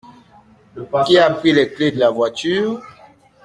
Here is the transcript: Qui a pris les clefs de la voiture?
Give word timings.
Qui 1.05 1.19
a 1.19 1.29
pris 1.29 1.53
les 1.53 1.69
clefs 1.71 1.93
de 1.93 1.99
la 1.99 2.09
voiture? 2.09 2.81